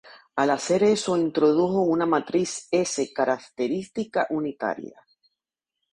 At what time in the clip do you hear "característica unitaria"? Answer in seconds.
3.13-4.99